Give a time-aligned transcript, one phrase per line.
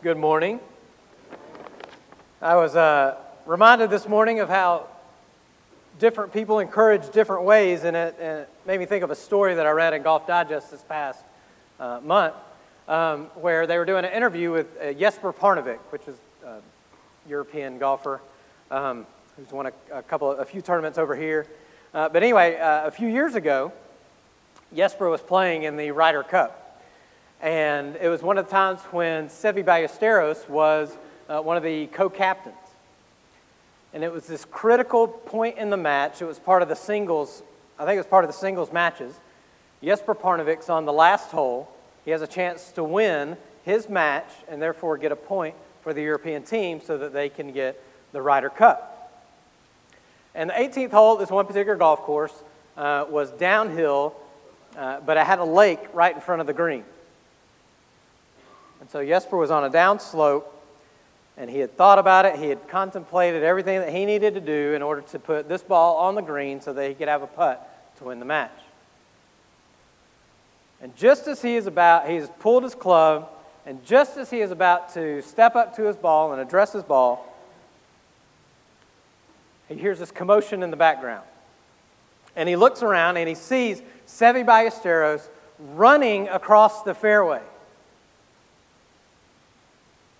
[0.00, 0.60] Good morning.
[2.40, 3.16] I was uh,
[3.46, 4.86] reminded this morning of how
[5.98, 9.56] different people encourage different ways, and it, and it, made me think of a story
[9.56, 11.24] that I read in Golf Digest this past
[11.80, 12.36] uh, month,
[12.86, 16.58] um, where they were doing an interview with uh, Jesper Parnevik, which is a
[17.28, 18.20] European golfer
[18.70, 19.04] um,
[19.36, 21.44] who's won a, a, couple, a few tournaments over here.
[21.92, 23.72] Uh, but anyway, uh, a few years ago,
[24.72, 26.67] Jesper was playing in the Ryder Cup.
[27.40, 30.96] And it was one of the times when Seve Ballesteros was
[31.28, 32.56] uh, one of the co captains.
[33.94, 36.20] And it was this critical point in the match.
[36.20, 37.42] It was part of the singles,
[37.78, 39.14] I think it was part of the singles matches.
[39.82, 41.68] Jesper Parnevik's on the last hole.
[42.04, 46.02] He has a chance to win his match and therefore get a point for the
[46.02, 47.80] European team so that they can get
[48.12, 48.94] the Ryder Cup.
[50.34, 52.32] And the 18th hole, this one particular golf course,
[52.76, 54.14] uh, was downhill,
[54.76, 56.84] uh, but it had a lake right in front of the green.
[58.88, 60.50] And so Jesper was on a down slope,
[61.36, 62.36] and he had thought about it.
[62.36, 65.98] He had contemplated everything that he needed to do in order to put this ball
[65.98, 68.50] on the green so that he could have a putt to win the match.
[70.80, 73.28] And just as he is about, he has pulled his club,
[73.66, 76.82] and just as he is about to step up to his ball and address his
[76.82, 77.26] ball,
[79.68, 81.26] he hears this commotion in the background.
[82.36, 85.28] And he looks around and he sees Seve Ballesteros
[85.74, 87.42] running across the fairway.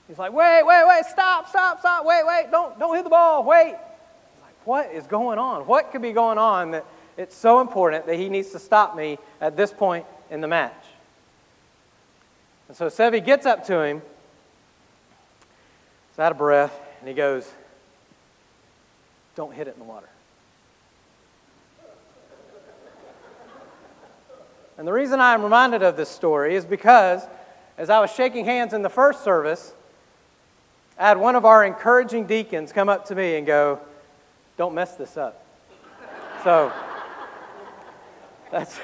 [0.09, 3.45] He's like, wait, wait, wait, stop, stop, stop, wait, wait, don't, don't hit the ball,
[3.45, 3.77] wait.
[3.77, 5.67] He's like, what is going on?
[5.67, 6.87] What could be going on that
[7.19, 10.73] it's so important that he needs to stop me at this point in the match?
[12.69, 14.03] And so Seve gets up to him,
[16.11, 17.51] he's out of breath, and he goes,
[19.37, 20.09] don't hit it in the water.
[24.79, 27.23] And the reason I'm reminded of this story is because
[27.77, 29.75] as I was shaking hands in the first service,
[30.99, 33.79] I had one of our encouraging deacons come up to me and go,
[34.57, 35.47] Don't mess this up.
[36.43, 36.73] so
[38.51, 38.81] that's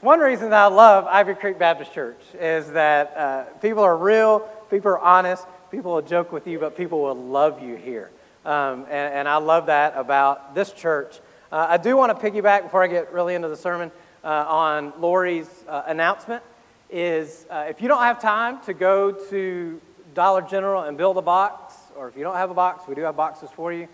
[0.00, 4.48] one reason that I love Ivy Creek Baptist Church is that uh, people are real,
[4.70, 8.10] people are honest, people will joke with you, but people will love you here.
[8.46, 11.18] Um, and, and, I love that about this church.
[11.50, 13.90] Uh, I do want to piggyback before I get really into the sermon
[14.24, 16.42] uh, on Lori's uh, announcement.
[16.88, 19.80] Is uh, if you don't have time to go to
[20.14, 23.02] Dollar General and build a box, or if you don't have a box, we do
[23.02, 23.88] have boxes for you.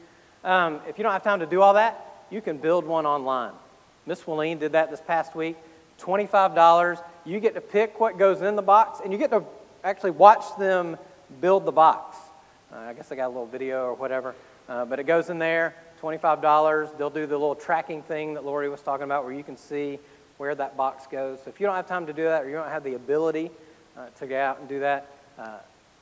[0.45, 3.53] Um, if you don't have time to do all that, you can build one online.
[4.07, 5.57] Miss Willeen did that this past week.
[6.01, 7.03] $25.
[7.25, 9.43] You get to pick what goes in the box, and you get to
[9.83, 10.97] actually watch them
[11.41, 12.17] build the box.
[12.73, 14.35] Uh, I guess they got a little video or whatever,
[14.69, 15.75] uh, but it goes in there.
[16.01, 16.99] $25.
[16.99, 19.99] They'll do the little tracking thing that Lori was talking about where you can see
[20.37, 21.39] where that box goes.
[21.43, 23.51] So if you don't have time to do that or you don't have the ability
[23.97, 25.59] uh, to go out and do that, uh,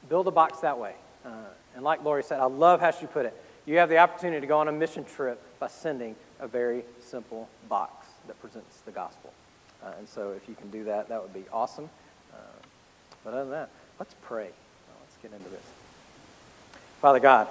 [0.09, 0.95] build a box that way.
[1.25, 1.31] Uh,
[1.75, 3.37] and like Lori said, I love how she put it.
[3.67, 7.49] You have the opportunity to go on a mission trip by sending a very simple
[7.69, 9.33] box that presents the gospel.
[9.83, 11.89] Uh, and so if you can do that, that would be awesome.
[12.33, 12.37] Uh,
[13.25, 14.49] but other than that, let's pray.
[15.01, 15.65] Let's get into this.
[17.01, 17.49] Father God,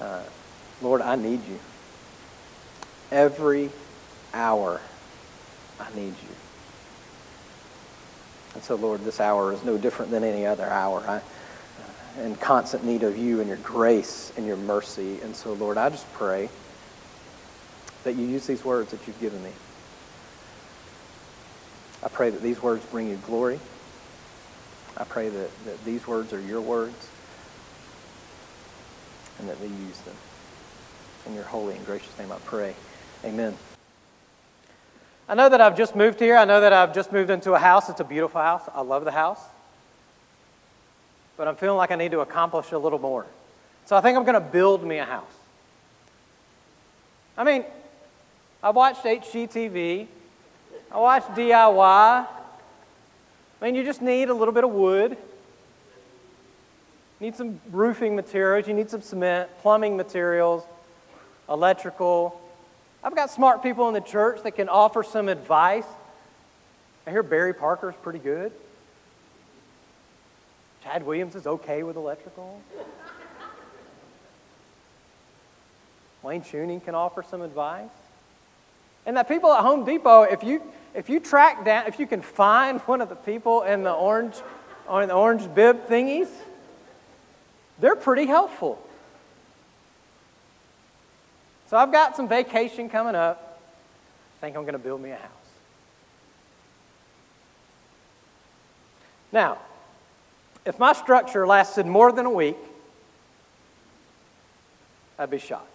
[0.00, 0.22] uh,
[0.82, 1.58] Lord, I need you.
[3.10, 3.70] Every
[4.32, 4.80] hour,
[5.78, 6.34] I need you.
[8.54, 11.02] And so, Lord, this hour is no different than any other hour.
[11.06, 11.20] I,
[12.18, 15.20] in constant need of you and your grace and your mercy.
[15.22, 16.48] And so, Lord, I just pray
[18.04, 19.52] that you use these words that you've given me.
[22.02, 23.60] I pray that these words bring you glory.
[24.96, 27.08] I pray that, that these words are your words
[29.38, 30.16] and that we use them.
[31.26, 32.74] In your holy and gracious name I pray.
[33.24, 33.56] Amen.
[35.28, 36.36] I know that I've just moved here.
[36.36, 37.88] I know that I've just moved into a house.
[37.88, 38.62] It's a beautiful house.
[38.74, 39.40] I love the house
[41.40, 43.24] but I'm feeling like I need to accomplish a little more.
[43.86, 45.24] So I think I'm going to build me a house.
[47.34, 47.64] I mean,
[48.62, 50.06] I watched HGTV,
[50.92, 51.78] I watched DIY.
[51.80, 52.26] I
[53.62, 55.12] mean, you just need a little bit of wood.
[55.12, 55.18] You
[57.20, 60.62] need some roofing materials, you need some cement, plumbing materials,
[61.48, 62.38] electrical.
[63.02, 65.86] I've got smart people in the church that can offer some advice.
[67.06, 68.52] I hear Barry Parker's pretty good.
[70.82, 72.60] Chad Williams is okay with electrical.
[76.22, 77.88] Wayne Tuning can offer some advice.
[79.06, 80.62] And that people at Home Depot, if you
[80.94, 84.36] if you track down, if you can find one of the people in the orange
[84.88, 86.28] on the orange bib thingies,
[87.78, 88.82] they're pretty helpful.
[91.68, 93.60] So I've got some vacation coming up.
[94.38, 95.30] I think I'm going to build me a house.
[99.32, 99.58] Now,
[100.70, 102.56] If my structure lasted more than a week,
[105.18, 105.66] I'd be shocked.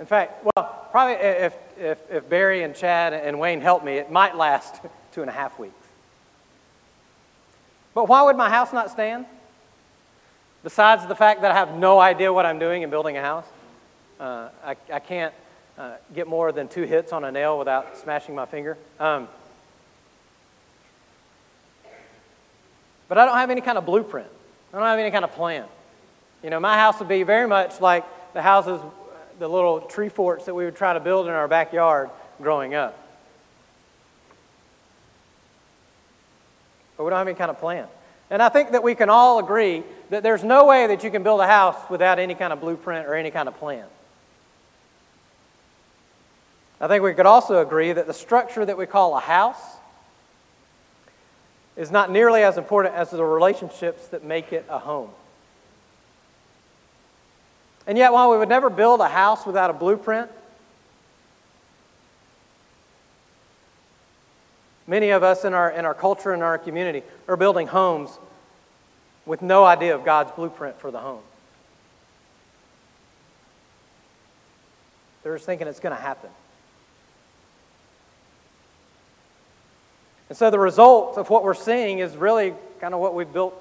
[0.00, 4.10] In fact, well, probably if, if, if Barry and Chad and Wayne help me, it
[4.10, 4.80] might last
[5.12, 5.86] two and a half weeks.
[7.94, 9.26] But why would my house not stand?
[10.64, 13.46] Besides the fact that I have no idea what I'm doing in building a house,
[14.18, 15.32] uh, I, I can't
[15.78, 18.76] uh, get more than two hits on a nail without smashing my finger.
[18.98, 19.28] Um,
[23.10, 24.28] but I don't have any kind of blueprint.
[24.72, 25.64] I don't have any kind of plan.
[26.44, 28.04] You know, my house would be very much like
[28.34, 28.80] the houses,
[29.40, 32.08] the little tree forts that we would try to build in our backyard
[32.40, 32.96] growing up.
[36.96, 37.88] But we don't have any kind of plan.
[38.30, 41.24] And I think that we can all agree that there's no way that you can
[41.24, 43.86] build a house without any kind of blueprint or any kind of plan.
[46.80, 49.79] I think we could also agree that the structure that we call a house
[51.76, 55.10] is not nearly as important as the relationships that make it a home.
[57.86, 60.30] And yet, while we would never build a house without a blueprint,
[64.90, 68.10] Many of us in our, in our culture and our community are building homes
[69.24, 71.22] with no idea of God's blueprint for the home.
[75.22, 76.30] They're just thinking it's going to happen.
[80.30, 83.52] And so the result of what we're seeing is really kind of what we've built,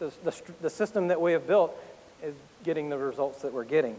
[0.00, 1.74] the, the, the system that we have built
[2.24, 2.34] is
[2.64, 3.96] getting the results that we're getting.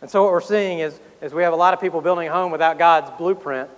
[0.00, 2.32] And so what we're seeing is, is we have a lot of people building a
[2.32, 3.68] home without God's blueprint.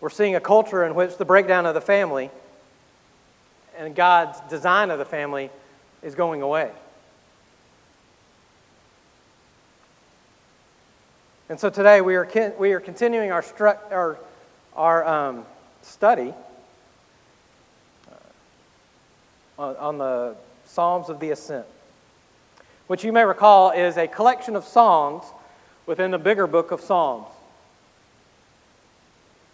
[0.00, 2.30] We're seeing a culture in which the breakdown of the family
[3.78, 5.50] and God's design of the family
[6.02, 6.72] is going away.
[11.48, 12.28] And so today we are,
[12.58, 14.18] we are continuing our, stru- our,
[14.74, 15.46] our um,
[15.82, 16.32] study
[18.10, 21.66] uh, on, on the Psalms of the Ascent,
[22.86, 25.24] which you may recall is a collection of songs
[25.86, 27.26] within the bigger book of Psalms.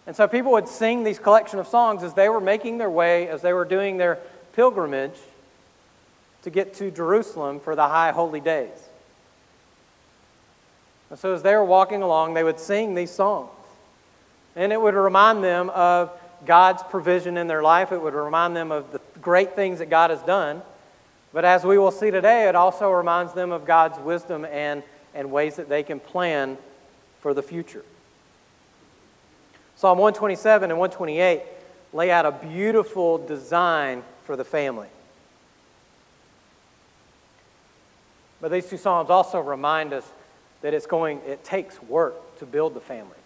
[0.06, 3.28] And so people would sing these collection of songs as they were making their way,
[3.28, 4.18] as they were doing their
[4.52, 5.18] pilgrimage
[6.42, 8.78] to get to Jerusalem for the high holy days.
[11.10, 13.50] And so as they were walking along, they would sing these songs.
[14.56, 16.10] And it would remind them of
[16.44, 17.92] God's provision in their life.
[17.92, 20.62] It would remind them of the great things that God has done.
[21.32, 24.82] But as we will see today, it also reminds them of God's wisdom and,
[25.14, 26.56] and ways that they can plan
[27.20, 27.84] for the future.
[29.76, 31.42] Psalm 127 and 128
[31.92, 34.88] lay out a beautiful design for the family.
[38.40, 40.10] But these two psalms also remind us
[40.62, 43.16] that it's going, it takes work to build the family.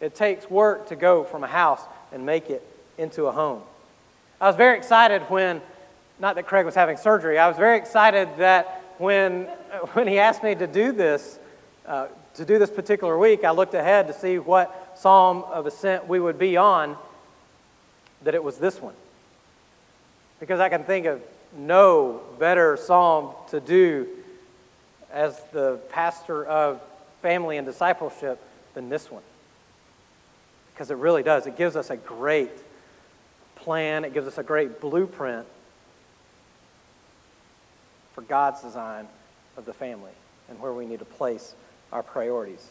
[0.00, 2.62] It takes work to go from a house and make it
[2.96, 3.62] into a home.
[4.40, 5.60] I was very excited when,
[6.18, 9.42] not that Craig was having surgery, I was very excited that when,
[9.92, 11.38] when he asked me to do this,
[11.86, 16.06] uh, to do this particular week, I looked ahead to see what Psalm of Ascent
[16.06, 16.96] we would be on,
[18.22, 18.94] that it was this one.
[20.38, 21.20] Because I can think of
[21.56, 24.06] no better psalm to do
[25.12, 26.80] as the pastor of
[27.22, 28.40] family and discipleship
[28.74, 29.22] than this one.
[30.78, 31.48] Because it really does.
[31.48, 32.52] It gives us a great
[33.56, 35.44] plan, it gives us a great blueprint
[38.14, 39.08] for God's design
[39.56, 40.12] of the family
[40.48, 41.56] and where we need to place
[41.92, 42.64] our priorities.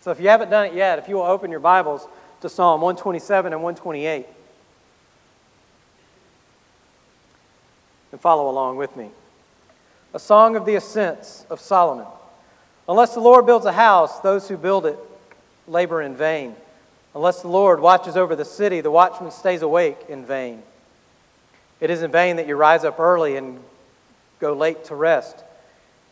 [0.00, 2.08] So if you haven't done it yet, if you will open your Bibles
[2.40, 4.26] to Psalm 127 and 128
[8.12, 9.10] and follow along with me.
[10.14, 12.06] A song of the ascents of Solomon.
[12.88, 14.98] Unless the Lord builds a house, those who build it
[15.68, 16.56] labor in vain.
[17.14, 20.62] Unless the Lord watches over the city, the watchman stays awake in vain.
[21.80, 23.60] It is in vain that you rise up early and
[24.40, 25.44] go late to rest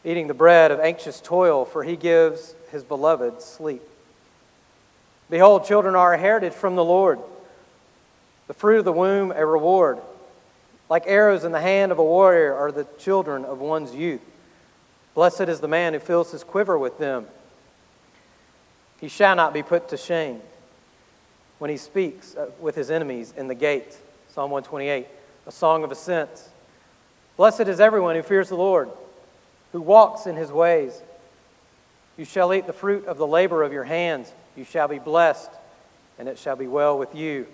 [0.04, 3.82] eating the bread of anxious toil, for he gives his beloved sleep.
[5.28, 7.18] Behold, children are a heritage from the Lord,
[8.46, 9.98] the fruit of the womb a reward.
[10.88, 14.22] Like arrows in the hand of a warrior are the children of one's youth.
[15.14, 17.26] Blessed is the man who fills his quiver with them.
[19.00, 20.40] He shall not be put to shame
[21.60, 23.96] when he speaks uh, with his enemies in the gate.
[24.34, 25.06] Psalm 128,
[25.46, 26.48] a song of ascent.
[27.36, 28.90] Blessed is everyone who fears the Lord
[29.72, 31.00] who walks in his ways.
[32.16, 34.32] You shall eat the fruit of the labor of your hands.
[34.56, 35.50] You shall be blessed,
[36.18, 37.46] and it shall be well with you.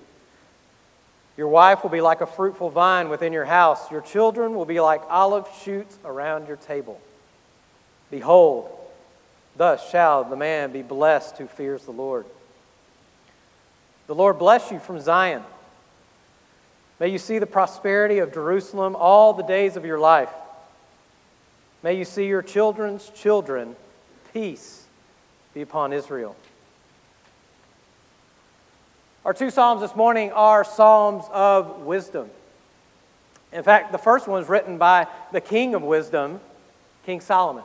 [1.36, 3.90] Your wife will be like a fruitful vine within your house.
[3.90, 6.98] Your children will be like olive shoots around your table.
[8.10, 8.70] Behold,
[9.56, 12.24] thus shall the man be blessed who fears the Lord.
[14.06, 15.42] The Lord bless you from Zion,
[16.98, 20.30] May you see the prosperity of Jerusalem all the days of your life.
[21.82, 23.76] May you see your children's children.
[24.32, 24.84] Peace
[25.52, 26.34] be upon Israel.
[29.26, 32.30] Our two Psalms this morning are Psalms of wisdom.
[33.52, 36.40] In fact, the first one was written by the King of Wisdom,
[37.04, 37.64] King Solomon,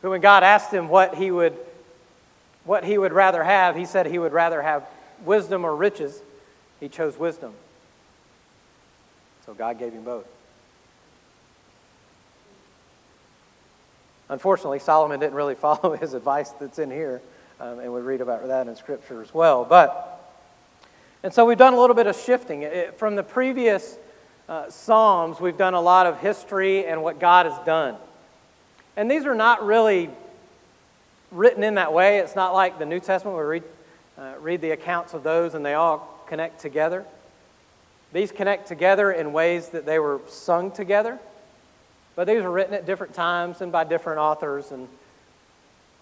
[0.00, 1.56] who, when God asked him what he would,
[2.64, 4.84] what he would rather have, he said he would rather have
[5.24, 6.20] wisdom or riches.
[6.80, 7.54] He chose wisdom.
[9.46, 10.26] So God gave him both.
[14.28, 17.20] Unfortunately, Solomon didn't really follow his advice that's in here,
[17.60, 19.64] um, and we read about that in Scripture as well.
[19.64, 20.12] But
[21.24, 22.62] and so we've done a little bit of shifting.
[22.62, 23.96] It, from the previous
[24.48, 27.94] uh, Psalms, we've done a lot of history and what God has done.
[28.96, 30.10] And these are not really
[31.32, 32.18] written in that way.
[32.18, 33.62] It's not like the New Testament we read,
[34.18, 37.04] uh, read the accounts of those and they all connect together.
[38.12, 41.18] These connect together in ways that they were sung together.
[42.14, 44.86] But these were written at different times and by different authors, and,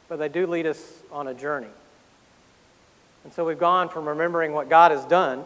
[0.09, 0.83] but they do lead us
[1.13, 1.69] on a journey.
[3.23, 5.45] And so we've gone from remembering what God has done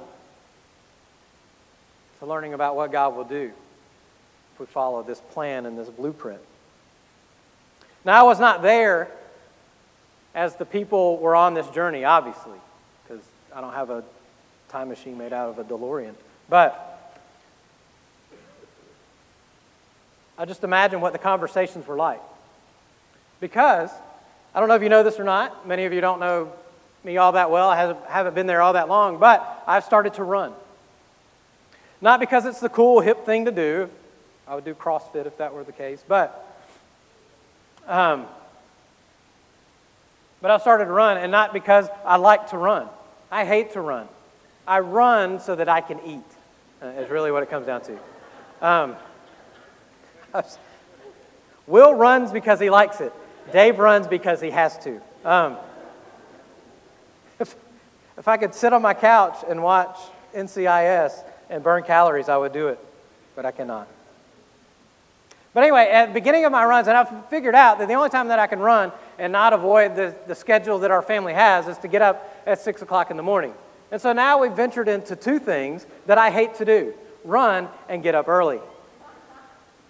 [2.21, 3.53] to learning about what God will do
[4.55, 6.41] if we follow this plan and this blueprint.
[8.05, 9.11] Now, I was not there
[10.35, 12.59] as the people were on this journey, obviously,
[13.07, 13.25] because
[13.55, 14.03] I don't have a
[14.69, 16.15] time machine made out of a DeLorean.
[16.49, 16.91] But
[20.37, 22.21] I just imagine what the conversations were like.
[23.41, 23.91] Because,
[24.55, 26.53] I don't know if you know this or not, many of you don't know
[27.05, 27.69] me all that well.
[27.69, 30.53] I haven't been there all that long, but I've started to run.
[32.01, 33.89] Not because it's the cool, hip thing to do.
[34.49, 36.59] I would do CrossFit if that were the case, but
[37.87, 38.27] um,
[40.45, 42.87] but I've started to run, and not because I like to run.
[43.31, 44.07] I hate to run.
[44.67, 46.23] I run so that I can eat.
[46.83, 47.99] Uh, is really what it comes down to.
[48.61, 48.97] Um,
[51.67, 53.11] Will runs because he likes it.
[53.53, 55.01] Dave runs because he has to.
[55.25, 55.57] Um,
[57.41, 57.57] if,
[58.19, 59.97] if I could sit on my couch and watch
[60.37, 62.79] NCIS and burn calories, I would do it,
[63.35, 63.89] but I cannot.
[65.55, 68.11] But anyway, at the beginning of my runs, and I've figured out that the only
[68.11, 71.69] time that I can run and not avoid the, the schedule that our family has
[71.69, 73.55] is to get up at 6 o'clock in the morning.
[73.93, 76.95] And so now we've ventured into two things that I hate to do
[77.25, 78.61] run and get up early.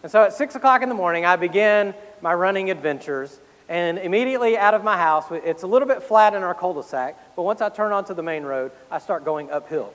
[0.03, 3.41] And so at 6 o'clock in the morning, I begin my running adventures.
[3.69, 6.83] And immediately out of my house, it's a little bit flat in our cul de
[6.83, 9.95] sac, but once I turn onto the main road, I start going uphill.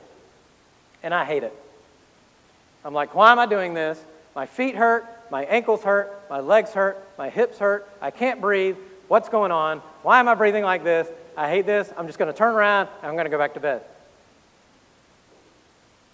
[1.03, 1.55] And I hate it.
[2.83, 4.03] I'm like, why am I doing this?
[4.35, 8.77] My feet hurt, my ankles hurt, my legs hurt, my hips hurt, I can't breathe.
[9.07, 9.79] What's going on?
[10.03, 11.07] Why am I breathing like this?
[11.35, 11.91] I hate this.
[11.97, 13.81] I'm just going to turn around and I'm going to go back to bed.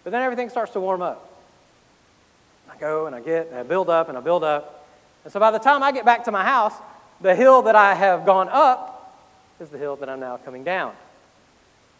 [0.03, 1.31] But then everything starts to warm up.
[2.71, 4.87] I go and I get and I build up and I build up.
[5.23, 6.73] And so by the time I get back to my house,
[7.21, 9.19] the hill that I have gone up
[9.59, 10.93] is the hill that I'm now coming down.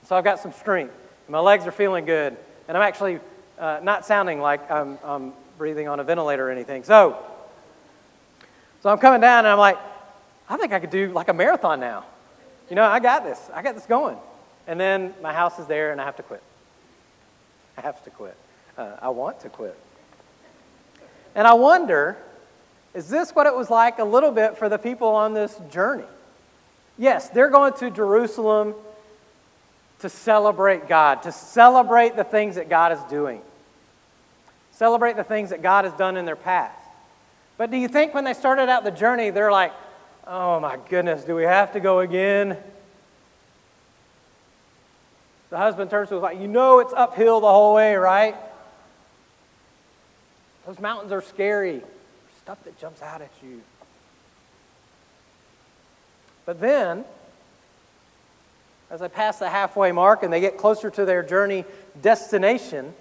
[0.04, 0.94] So I've got some strength.
[1.28, 2.38] My legs are feeling good.
[2.68, 3.20] And I'm actually
[3.58, 6.84] uh, not sounding like I'm, I'm breathing on a ventilator or anything.
[6.84, 7.18] So,
[8.82, 9.78] so I'm coming down and I'm like,
[10.50, 12.06] I think I could do like a marathon now.
[12.70, 13.40] You know, I got this.
[13.54, 14.18] I got this going.
[14.68, 16.44] And then my house is there and I have to quit.
[17.78, 18.36] I have to quit.
[18.78, 19.78] Uh, I want to quit.
[21.36, 22.18] And I wonder
[22.96, 26.06] is this what it was like a little bit for the people on this journey?
[26.98, 28.74] Yes, they're going to Jerusalem
[30.00, 33.42] to celebrate God, to celebrate the things that God is doing,
[34.76, 36.78] celebrate the things that God has done in their past.
[37.58, 39.74] But do you think when they started out the journey, they're like,
[40.28, 42.58] oh my goodness, do we have to go again?
[45.50, 48.36] The husband turns to his wife, you know it's uphill the whole way, right?
[50.66, 51.82] Those mountains are scary.
[52.42, 53.62] Stuff that jumps out at you.
[56.46, 57.06] But then,
[58.92, 61.66] as I pass the halfway mark and they get closer to their journey
[62.02, 62.94] destination,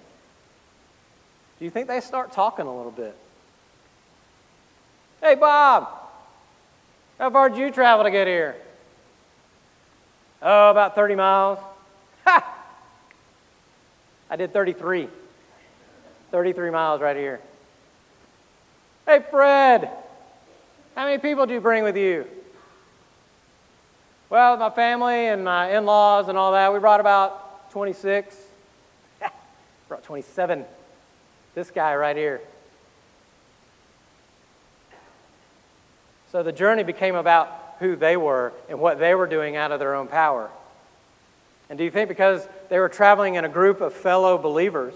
[1.65, 3.17] do you think they start talking a little bit?
[5.19, 5.89] Hey, Bob,
[7.17, 8.55] how far did you travel to get here?
[10.43, 11.57] Oh, about 30 miles.
[12.25, 12.55] Ha!
[14.29, 15.09] I did 33.
[16.29, 17.41] 33 miles right here.
[19.07, 19.89] Hey, Fred,
[20.95, 22.27] how many people do you bring with you?
[24.29, 28.37] Well, my family and my in laws and all that, we brought about 26.
[29.87, 30.63] brought 27.
[31.55, 32.41] This guy right here.
[36.31, 39.79] So the journey became about who they were and what they were doing out of
[39.79, 40.49] their own power.
[41.69, 44.93] And do you think because they were traveling in a group of fellow believers,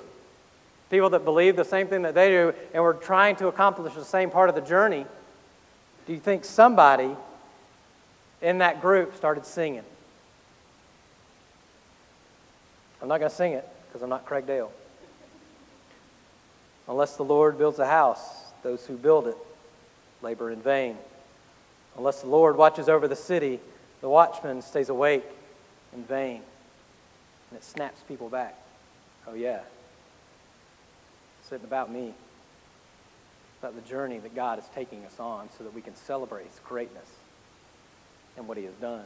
[0.91, 4.03] people that believe the same thing that they do, and were trying to accomplish the
[4.03, 5.05] same part of the journey,
[6.05, 7.15] do you think somebody
[8.41, 9.83] in that group started singing?
[13.01, 14.71] I'm not going to sing it because I'm not Craig Dale.
[16.89, 18.19] Unless the Lord builds a house,
[18.63, 19.37] those who build it
[20.23, 20.97] labor in vain.
[21.95, 23.59] Unless the Lord watches over the city,
[24.01, 25.23] the watchman stays awake
[25.93, 26.41] in vain.
[27.51, 28.57] And it snaps people back.
[29.27, 29.61] Oh, yeah.
[31.41, 32.07] It's about me.
[32.07, 36.45] It's about the journey that God is taking us on so that we can celebrate
[36.45, 37.09] His greatness
[38.37, 39.05] and what He has done.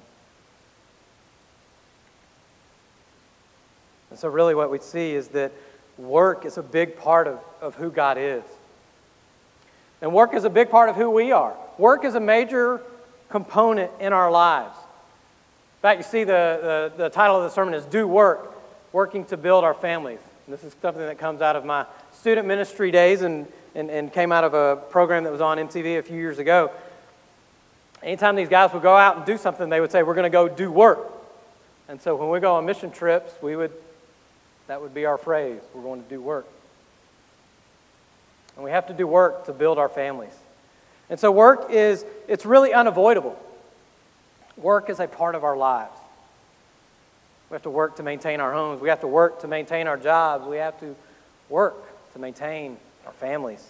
[4.09, 5.51] And so, really, what we see is that
[5.97, 8.43] work is a big part of, of who God is.
[10.01, 11.55] And work is a big part of who we are.
[11.77, 12.81] Work is a major
[13.29, 14.75] component in our lives.
[14.77, 18.53] In fact, you see the, the, the title of the sermon is Do Work,
[18.91, 20.19] Working to Build Our Families.
[20.45, 24.11] And this is something that comes out of my student ministry days and, and, and
[24.11, 26.69] came out of a program that was on MTV a few years ago.
[28.01, 30.29] Anytime these guys would go out and do something, they would say, We're going to
[30.29, 31.11] go do work.
[31.87, 33.71] And so when we go on mission trips, we would,
[34.67, 35.61] that would be our phrase.
[35.73, 36.47] We're going to do work.
[38.55, 40.33] And we have to do work to build our families.
[41.09, 43.37] And so work is, it's really unavoidable.
[44.57, 45.97] Work is a part of our lives.
[47.49, 48.81] We have to work to maintain our homes.
[48.81, 50.47] We have to work to maintain our jobs.
[50.47, 50.95] We have to
[51.49, 51.75] work
[52.13, 53.63] to maintain our families.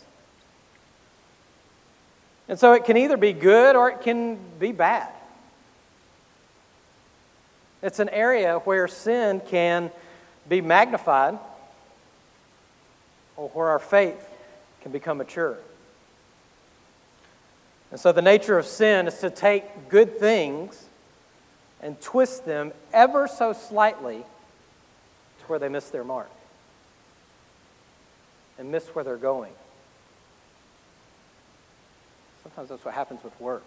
[2.48, 5.10] And so it can either be good or it can be bad.
[7.82, 9.92] It's an area where sin can
[10.48, 11.38] be magnified
[13.36, 14.28] or where our faith
[14.82, 15.58] can become mature.
[17.92, 20.86] And so the nature of sin is to take good things
[21.82, 24.18] and twist them ever so slightly
[25.40, 26.30] to where they miss their mark
[28.58, 29.54] and miss where they're going.
[32.44, 33.64] Sometimes that's what happens with work.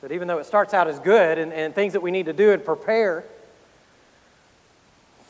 [0.00, 2.26] So that even though it starts out as good and, and things that we need
[2.26, 3.24] to do and prepare,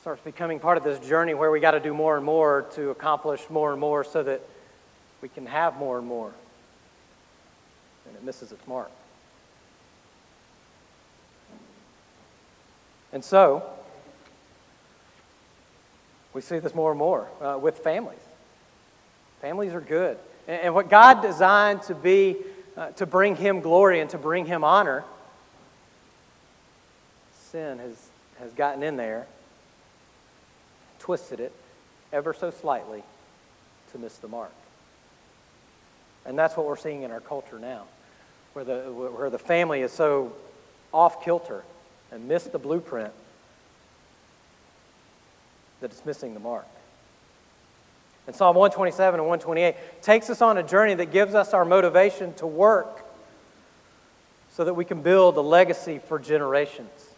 [0.02, 2.90] starts becoming part of this journey where we got to do more and more to
[2.90, 4.40] accomplish more and more so that
[5.20, 6.32] we can have more and more.
[8.08, 8.90] And it misses its mark.
[13.12, 13.62] And so,
[16.34, 18.18] we see this more and more uh, with families.
[19.40, 20.18] Families are good.
[20.48, 22.38] And, and what God designed to be,
[22.76, 25.04] uh, to bring Him glory and to bring Him honor,
[27.52, 28.08] sin has,
[28.40, 29.28] has gotten in there
[31.02, 31.52] twisted it
[32.12, 33.02] ever so slightly
[33.90, 34.52] to miss the mark.
[36.24, 37.84] And that's what we're seeing in our culture now,
[38.52, 40.32] where the, where the family is so
[40.94, 41.64] off kilter
[42.12, 43.12] and missed the blueprint
[45.80, 46.66] that it's missing the mark.
[48.28, 52.32] And Psalm 127 and 128 takes us on a journey that gives us our motivation
[52.34, 53.04] to work
[54.52, 57.11] so that we can build a legacy for generations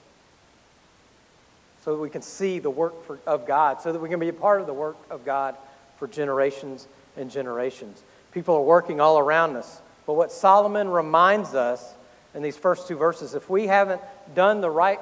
[1.84, 4.28] so that we can see the work for, of God, so that we can be
[4.28, 5.54] a part of the work of God
[5.98, 8.02] for generations and generations.
[8.32, 9.82] People are working all around us.
[10.06, 11.92] But what Solomon reminds us
[12.34, 14.00] in these first two verses, if we haven't
[14.34, 14.98] done the right,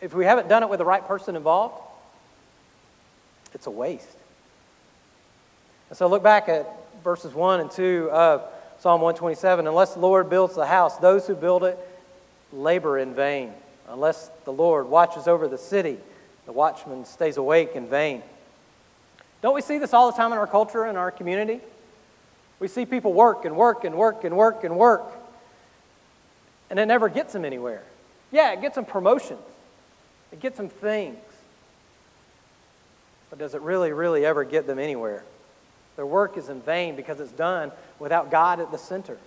[0.00, 1.74] if we haven't done it with the right person involved,
[3.52, 4.16] it's a waste.
[5.90, 6.66] And so look back at
[7.04, 8.42] verses 1 and 2 of
[8.78, 9.66] Psalm 127.
[9.66, 11.78] Unless the Lord builds the house, those who build it
[12.50, 13.52] labor in vain.
[13.90, 15.98] Unless the Lord watches over the city,
[16.46, 18.22] the watchman stays awake in vain.
[19.42, 21.60] Don't we see this all the time in our culture and our community?
[22.60, 25.04] We see people work and work and work and work and work,
[26.70, 27.82] and it never gets them anywhere.
[28.30, 29.40] Yeah, it gets them promotions,
[30.32, 31.18] it gets them things.
[33.30, 35.24] But does it really, really ever get them anywhere?
[35.96, 39.18] Their work is in vain because it's done without God at the center.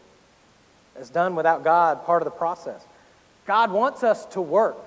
[0.97, 2.81] It's done without God part of the process.
[3.45, 4.77] God wants us to work.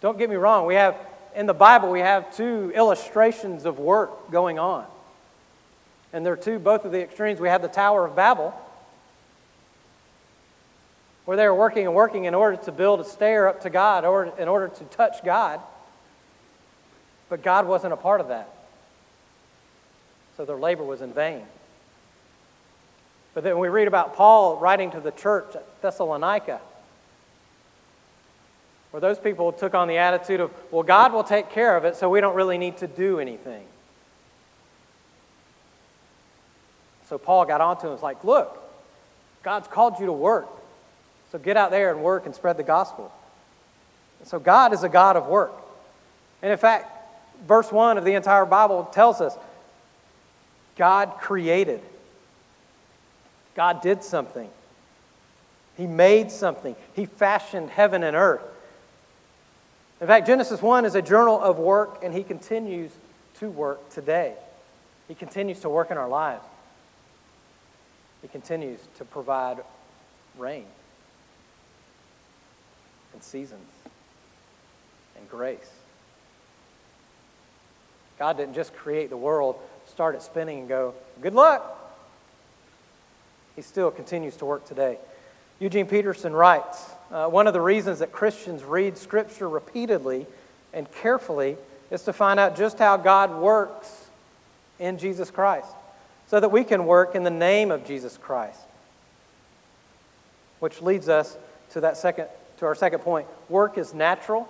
[0.00, 0.96] Don't get me wrong, we have
[1.34, 4.86] in the Bible, we have two illustrations of work going on.
[6.12, 7.40] And they're two, both of the extremes.
[7.40, 8.54] We have the Tower of Babel,
[11.24, 14.04] where they were working and working in order to build a stair up to God,
[14.04, 15.60] or in order to touch God.
[17.28, 18.48] But God wasn't a part of that.
[20.36, 21.42] So their labor was in vain.
[23.34, 26.60] But then we read about Paul writing to the church at Thessalonica
[28.90, 31.96] where those people took on the attitude of, well, God will take care of it,
[31.96, 33.64] so we don't really need to do anything.
[37.08, 38.62] So Paul got onto him and was like, look,
[39.42, 40.48] God's called you to work.
[41.32, 43.12] So get out there and work and spread the gospel.
[44.24, 45.52] So God is a God of work.
[46.42, 46.90] And in fact,
[47.46, 49.36] verse 1 of the entire Bible tells us
[50.76, 51.80] God created.
[53.54, 54.48] God did something.
[55.76, 56.76] He made something.
[56.94, 58.42] He fashioned heaven and earth.
[60.00, 62.90] In fact, Genesis 1 is a journal of work, and He continues
[63.40, 64.34] to work today.
[65.08, 66.44] He continues to work in our lives.
[68.22, 69.58] He continues to provide
[70.36, 70.66] rain
[73.12, 73.68] and seasons
[75.16, 75.70] and grace.
[78.18, 79.56] God didn't just create the world,
[79.86, 81.74] start it spinning, and go, good luck.
[83.56, 84.98] He still continues to work today.
[85.60, 90.26] Eugene Peterson writes uh, One of the reasons that Christians read Scripture repeatedly
[90.72, 91.56] and carefully
[91.90, 94.06] is to find out just how God works
[94.78, 95.68] in Jesus Christ
[96.28, 98.60] so that we can work in the name of Jesus Christ.
[100.60, 101.36] Which leads us
[101.70, 103.26] to that second to our second point.
[103.48, 104.48] Work is natural,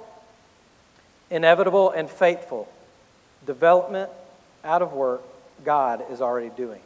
[1.30, 2.68] inevitable, and faithful.
[3.46, 4.10] Development
[4.64, 5.22] out of work,
[5.64, 6.80] God is already doing.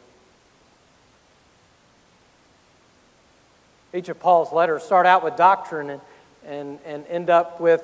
[3.93, 6.01] Each of Paul's letters start out with doctrine and,
[6.45, 7.83] and, and end up with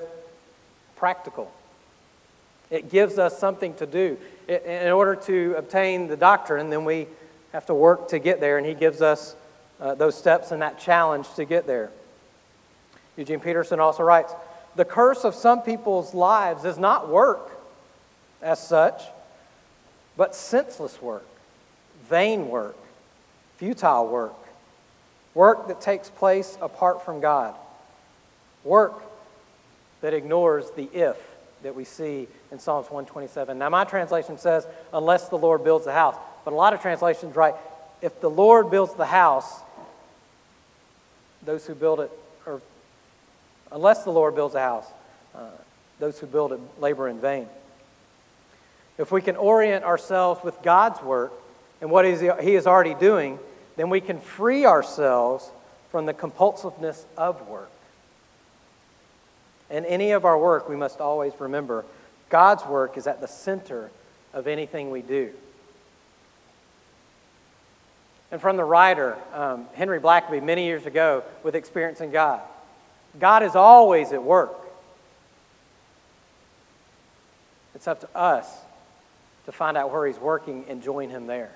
[0.96, 1.50] practical.
[2.68, 4.18] It gives us something to do.
[4.48, 7.06] in order to obtain the doctrine, then we
[7.52, 9.34] have to work to get there, and he gives us
[9.80, 11.90] uh, those steps and that challenge to get there.
[13.16, 14.32] Eugene Peterson also writes
[14.76, 17.50] The curse of some people's lives is not work
[18.42, 19.02] as such,
[20.16, 21.26] but senseless work,
[22.08, 22.76] vain work,
[23.56, 24.34] futile work,
[25.34, 27.54] work that takes place apart from God,
[28.64, 29.02] work
[30.00, 31.16] that ignores the if
[31.62, 33.58] that we see in Psalms 127.
[33.58, 36.16] Now, my translation says, unless the Lord builds the house.
[36.44, 37.54] But a lot of translations write,
[38.00, 39.60] if the Lord builds the house,
[41.44, 42.10] those who build it,
[42.46, 42.62] or
[43.70, 44.86] unless the Lord builds a house,
[45.34, 45.50] uh,
[45.98, 47.46] those who build it labor in vain.
[48.96, 51.32] If we can orient ourselves with God's work
[51.80, 53.38] and what He is already doing,
[53.80, 55.50] then we can free ourselves
[55.90, 57.70] from the compulsiveness of work.
[59.70, 61.86] In any of our work, we must always remember
[62.28, 63.90] God's work is at the center
[64.34, 65.30] of anything we do.
[68.30, 72.42] And from the writer, um, Henry Blackaby, many years ago, with Experiencing God
[73.18, 74.60] God is always at work.
[77.74, 78.46] It's up to us
[79.46, 81.50] to find out where He's working and join Him there.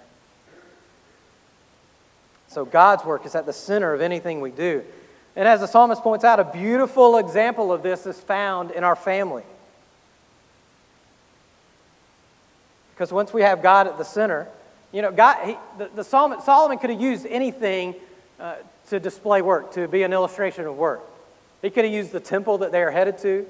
[2.54, 4.84] So God's work is at the center of anything we do.
[5.34, 8.94] And as the psalmist points out, a beautiful example of this is found in our
[8.94, 9.42] family.
[12.94, 14.46] Because once we have God at the center,
[14.92, 17.96] you know, God, he, the, the Solomon, Solomon could have used anything
[18.38, 18.54] uh,
[18.88, 21.00] to display work, to be an illustration of work.
[21.60, 23.44] He could have used the temple that they are headed to.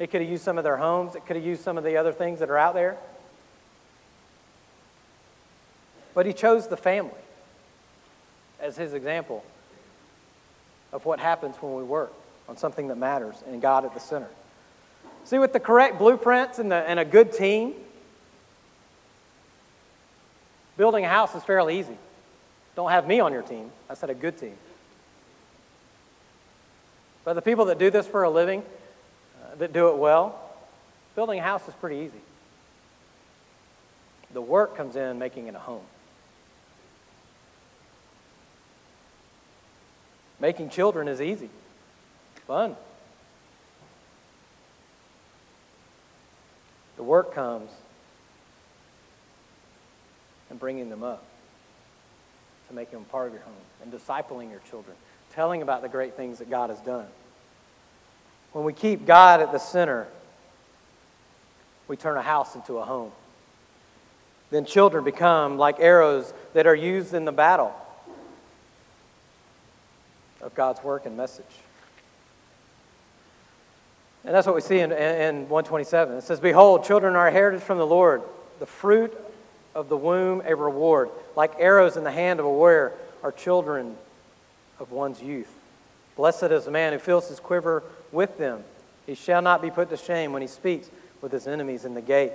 [0.00, 1.14] He could have used some of their homes.
[1.14, 2.96] It could have used some of the other things that are out there.
[6.14, 7.12] But he chose the family
[8.60, 9.44] as his example
[10.92, 12.12] of what happens when we work
[12.48, 14.28] on something that matters and God at the center.
[15.24, 17.74] See, with the correct blueprints and, the, and a good team,
[20.76, 21.96] building a house is fairly easy.
[22.74, 23.70] Don't have me on your team.
[23.88, 24.56] I said a good team.
[27.24, 28.62] But the people that do this for a living,
[29.42, 30.38] uh, that do it well,
[31.14, 32.20] building a house is pretty easy.
[34.32, 35.84] The work comes in making it a home.
[40.42, 41.48] Making children is easy,
[42.48, 42.74] fun.
[46.96, 47.70] The work comes
[50.50, 51.22] and bringing them up
[52.68, 54.96] to make them part of your home and discipling your children,
[55.32, 57.06] telling about the great things that God has done.
[58.50, 60.08] When we keep God at the center,
[61.86, 63.12] we turn a house into a home.
[64.50, 67.72] Then children become like arrows that are used in the battle
[70.42, 71.44] of God's work and message.
[74.24, 76.16] And that's what we see in, in 127.
[76.16, 78.22] It says, Behold, children are a heritage from the Lord,
[78.60, 79.16] the fruit
[79.74, 81.10] of the womb a reward.
[81.34, 83.96] Like arrows in the hand of a warrior are children
[84.78, 85.52] of one's youth.
[86.16, 88.62] Blessed is the man who fills his quiver with them.
[89.06, 92.02] He shall not be put to shame when he speaks with his enemies in the
[92.02, 92.32] gate.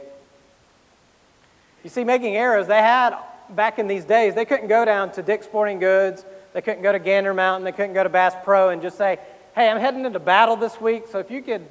[1.83, 3.15] You see, making arrows, they had
[3.49, 6.25] back in these days, they couldn't go down to Dick's Sporting Goods,
[6.57, 9.19] they couldn't go to Gander Mountain, they couldn't go to Bass Pro and just say,
[9.53, 11.63] hey, I'm heading into battle this week, so if you could,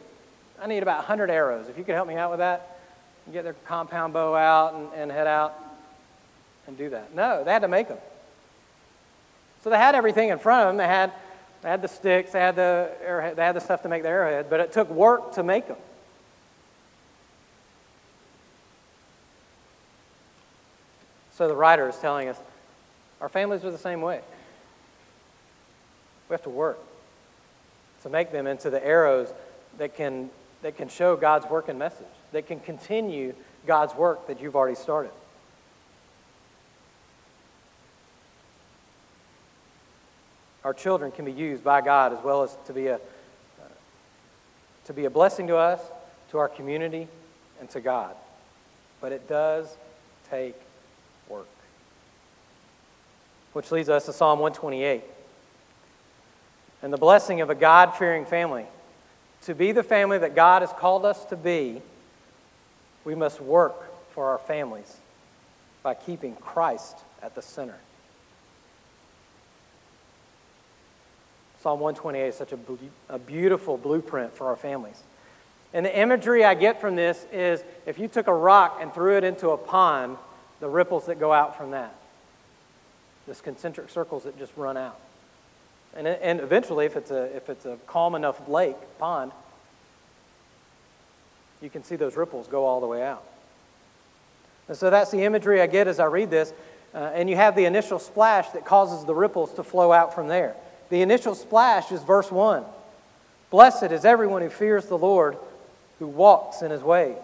[0.62, 1.68] I need about 100 arrows.
[1.68, 2.78] If you could help me out with that,
[3.32, 5.58] get their compound bow out and, and head out
[6.68, 7.12] and do that.
[7.16, 7.98] No, they had to make them.
[9.64, 10.76] So they had everything in front of them.
[10.76, 11.12] They had
[11.62, 14.08] They had the sticks, they had the, arrowhead, they had the stuff to make the
[14.08, 15.78] arrowhead, but it took work to make them.
[21.32, 22.38] So the writer is telling us
[23.20, 24.20] our families are the same way.
[26.28, 26.78] We have to work
[28.02, 29.32] to make them into the arrows
[29.78, 30.30] that can,
[30.62, 33.34] that can show God's work and message, that can continue
[33.66, 35.10] God's work that you've already started.
[40.62, 42.98] Our children can be used by God as well as to be a, uh,
[44.86, 45.80] to be a blessing to us,
[46.30, 47.08] to our community,
[47.60, 48.14] and to God.
[49.00, 49.76] But it does
[50.30, 50.54] take
[51.28, 51.46] work.
[53.52, 55.02] Which leads us to Psalm 128
[56.82, 58.66] and the blessing of a God fearing family.
[59.42, 61.80] To be the family that God has called us to be,
[63.04, 63.74] we must work
[64.12, 64.96] for our families
[65.82, 67.76] by keeping Christ at the center.
[71.62, 72.58] Psalm 128 is such a,
[73.08, 75.02] a beautiful blueprint for our families.
[75.72, 79.16] And the imagery I get from this is if you took a rock and threw
[79.16, 80.16] it into a pond,
[80.60, 81.94] the ripples that go out from that.
[83.26, 84.98] This concentric circles that just run out.
[85.96, 89.32] And, and eventually, if it's, a, if it's a calm enough lake, pond,
[91.62, 93.24] you can see those ripples go all the way out.
[94.68, 96.52] And so that's the imagery I get as I read this.
[96.94, 100.28] Uh, and you have the initial splash that causes the ripples to flow out from
[100.28, 100.54] there.
[100.90, 102.64] The initial splash is verse 1
[103.50, 105.36] Blessed is everyone who fears the Lord,
[105.98, 107.16] who walks in his ways.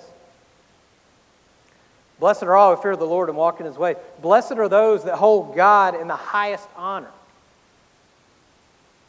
[2.20, 3.96] Blessed are all who fear the Lord and walk in his ways.
[4.20, 7.10] Blessed are those that hold God in the highest honor.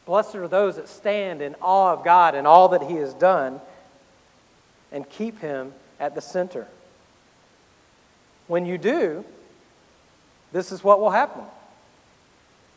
[0.06, 3.62] Blessed are those that stand in awe of God and all that He has done
[4.92, 6.68] and keep Him at the center.
[8.48, 9.24] When you do,
[10.52, 11.44] this is what will happen.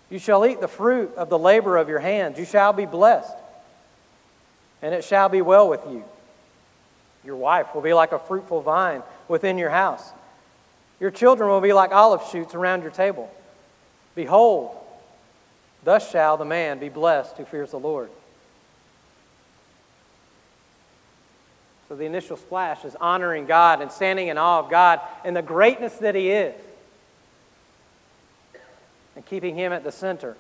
[0.09, 2.39] You shall eat the fruit of the labor of your hands.
[2.39, 3.35] You shall be blessed,
[4.81, 6.05] and it shall be well with you.
[7.25, 10.13] Your wife will be like a fruitful vine within your house.
[11.01, 13.31] Your children will be like olive shoots around your table.
[14.15, 14.77] Behold,
[15.87, 18.11] Thus shall the man be blessed who fears the Lord.
[21.89, 25.43] So the initial splash is honoring God and standing in awe of God and the
[25.43, 26.57] greatness that He is
[29.15, 30.37] and keeping Him at the center.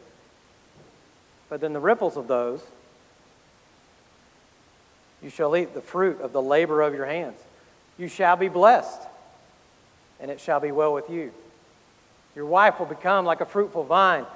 [1.49, 2.61] But then the ripples of those,
[5.23, 7.39] you shall eat the fruit of the labor of your hands.
[7.99, 9.01] You shall be blessed,
[10.19, 11.33] and it shall be well with you.
[12.35, 14.27] Your wife will become like a fruitful vine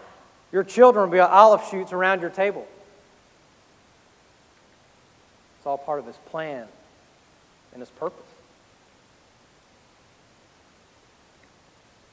[0.52, 2.66] your children will be olive shoots around your table.
[5.58, 6.66] It's all part of his plan
[7.72, 8.24] and his purpose.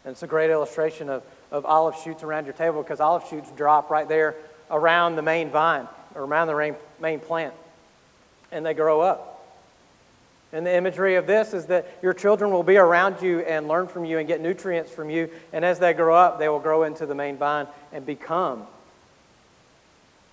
[0.03, 3.49] And it's a great illustration of, of olive shoots around your table because olive shoots
[3.51, 4.35] drop right there
[4.69, 7.53] around the main vine or around the main, main plant.
[8.51, 9.36] And they grow up.
[10.57, 13.87] And the imagery of this is that your children will be around you and learn
[13.87, 15.29] from you and get nutrients from you.
[15.53, 18.65] And as they grow up, they will grow into the main vine and become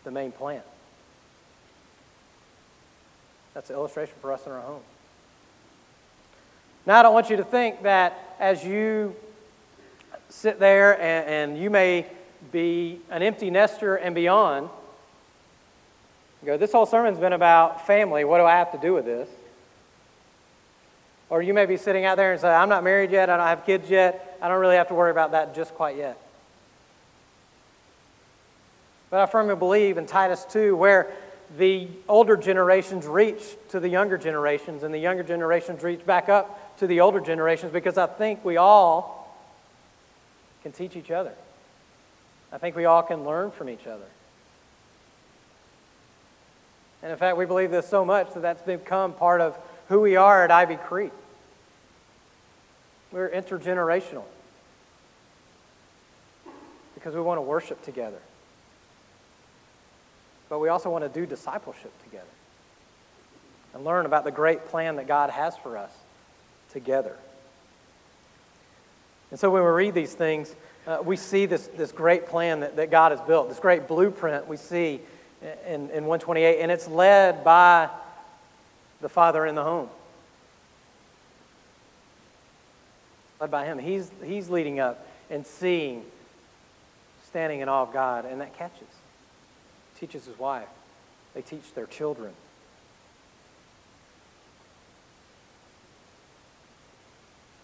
[0.02, 0.64] the main plant.
[3.52, 4.80] That's an illustration for us in our home.
[6.86, 9.14] Now, I don't want you to think that as you
[10.30, 12.06] sit there and, and you may
[12.50, 14.70] be an empty nester and beyond,
[16.46, 18.24] go, this whole sermon's been about family.
[18.24, 19.28] What do I have to do with this?
[21.34, 23.48] Or you may be sitting out there and say, I'm not married yet, I don't
[23.48, 26.16] have kids yet, I don't really have to worry about that just quite yet.
[29.10, 31.10] But I firmly believe in Titus 2, where
[31.58, 36.78] the older generations reach to the younger generations, and the younger generations reach back up
[36.78, 39.36] to the older generations, because I think we all
[40.62, 41.32] can teach each other.
[42.52, 44.06] I think we all can learn from each other.
[47.02, 50.14] And in fact, we believe this so much that that's become part of who we
[50.14, 51.10] are at Ivy Creek.
[53.14, 54.24] We're intergenerational
[56.94, 58.18] because we want to worship together.
[60.48, 62.26] But we also want to do discipleship together
[63.72, 65.92] and learn about the great plan that God has for us
[66.72, 67.16] together.
[69.30, 70.52] And so when we read these things,
[70.84, 74.48] uh, we see this, this great plan that, that God has built, this great blueprint
[74.48, 75.00] we see
[75.68, 77.88] in, in 128, and it's led by
[79.00, 79.88] the father in the home.
[83.44, 83.78] Led by him.
[83.78, 86.02] He's, he's leading up and seeing,
[87.26, 88.88] standing in awe of God, and that catches.
[90.00, 90.66] Teaches his wife.
[91.34, 92.32] They teach their children.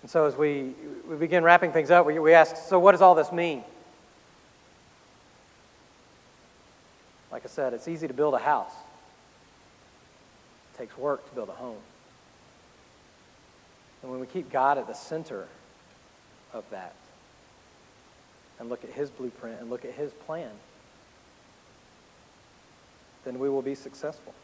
[0.02, 0.74] And so as we,
[1.08, 3.64] we begin wrapping things up, we, we ask, so what does all this mean?
[7.32, 8.74] Like I said, it's easy to build a house,
[10.74, 11.80] it takes work to build a home.
[14.02, 15.48] And when we keep God at the center
[16.52, 16.94] of that
[18.58, 20.50] and look at His blueprint and look at His plan,
[23.24, 24.34] then we will be successful.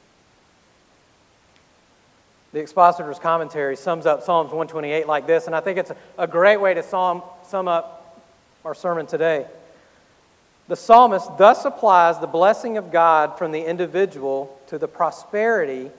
[2.52, 6.58] The expositor's commentary sums up Psalms 128 like this, and I think it's a great
[6.58, 8.22] way to sum, sum up
[8.64, 9.46] our sermon today.
[10.68, 15.90] The psalmist thus applies the blessing of God from the individual to the prosperity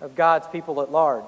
[0.00, 1.24] of God's people at large.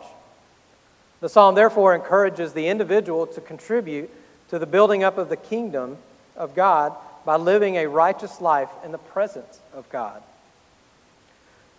[1.20, 4.10] The psalm therefore encourages the individual to contribute
[4.54, 5.98] to the building up of the kingdom
[6.36, 10.22] of God by living a righteous life in the presence of God.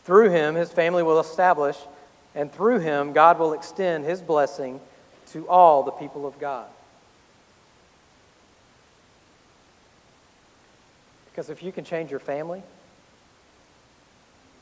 [0.04, 1.78] Through him, his family will establish,
[2.36, 4.82] and through him, God will extend his blessing
[5.28, 6.68] to all the people of God.
[11.32, 12.62] Because if you can change your family,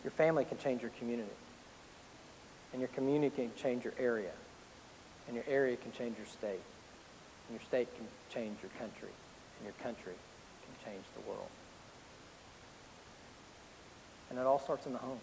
[0.04, 1.32] your family can change your community.
[2.73, 4.34] And your community can change your area.
[5.26, 6.62] And your area can change your state.
[7.48, 9.10] And your state can change your country.
[9.60, 11.50] And your country can change the world.
[14.30, 15.20] And it all starts in the home.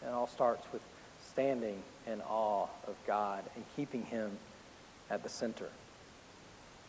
[0.00, 0.82] And it all starts with
[1.30, 4.30] standing in awe of God and keeping Him
[5.10, 5.68] at the center.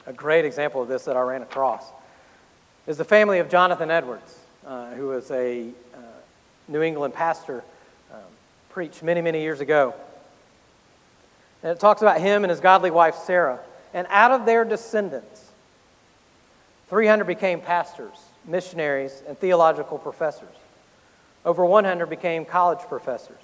[0.08, 1.86] A great example of this that I ran across
[2.88, 5.98] is the family of Jonathan Edwards, uh, who was a uh,
[6.68, 7.64] New England pastor,
[8.12, 8.20] um,
[8.70, 9.94] preached many, many years ago.
[11.64, 13.60] And it talks about him and his godly wife, Sarah.
[13.94, 15.50] And out of their descendants,
[16.90, 20.56] 300 became pastors, missionaries, and theological professors.
[21.46, 23.42] Over 100 became college professors.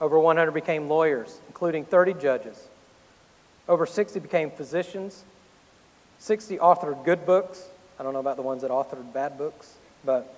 [0.00, 2.68] Over 100 became lawyers, including 30 judges.
[3.68, 5.24] Over 60 became physicians,
[6.18, 7.68] 60 authored good books.
[7.98, 10.34] I don't know about the ones that authored bad books, but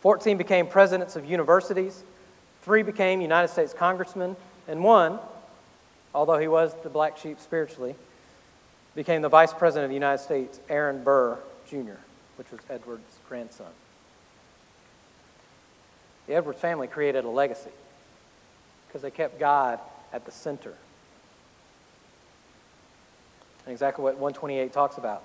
[0.00, 2.02] 14 became presidents of universities.
[2.62, 4.36] Three became United States congressmen.
[4.68, 5.18] And one,
[6.16, 7.94] although he was the black sheep spiritually,
[8.94, 12.00] became the vice president of the United States, Aaron Burr Jr.,
[12.36, 13.66] which was Edwards' grandson.
[16.26, 17.70] The Edwards family created a legacy
[18.88, 19.78] because they kept God
[20.12, 20.72] at the center
[23.66, 25.22] and exactly what 128 talks about.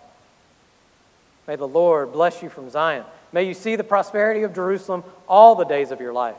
[1.48, 3.06] May the Lord bless you from Zion.
[3.32, 6.36] May you see the prosperity of Jerusalem all the days of your life.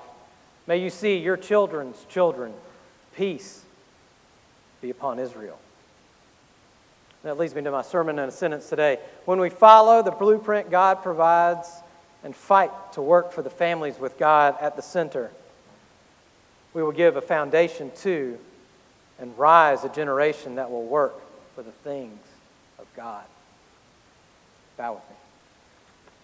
[0.66, 2.52] May you see your children's children.
[3.16, 3.62] Peace
[4.82, 5.58] be upon Israel.
[7.22, 8.98] That leads me to my sermon in a sentence today.
[9.24, 11.70] When we follow the blueprint God provides
[12.24, 15.30] and fight to work for the families with God at the center,
[16.74, 18.36] we will give a foundation to
[19.20, 21.14] and rise a generation that will work
[21.54, 22.18] for the things
[22.80, 23.24] of God.
[24.76, 25.21] Bow with me.